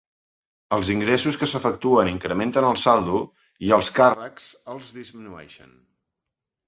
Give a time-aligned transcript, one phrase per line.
[0.77, 3.21] Els ingressos que s'efectuen incrementen el saldo
[3.67, 5.77] i els càrrecs els disminueixen.